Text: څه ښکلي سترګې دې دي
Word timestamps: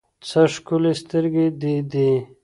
څه 0.27 0.41
ښکلي 0.53 0.93
سترګې 1.01 1.45
دې 1.61 1.75
دي 1.91 2.11